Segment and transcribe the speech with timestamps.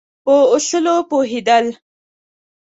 [0.23, 1.65] په اصولو پوهېدل.